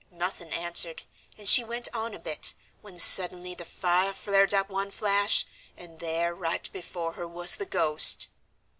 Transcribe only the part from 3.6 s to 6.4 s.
fire flared up one flash, and there